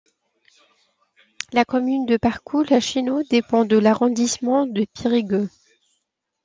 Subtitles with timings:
[1.53, 5.47] La commune de Parcoul-Chenaud dépend de l'arrondissement de Périgueux.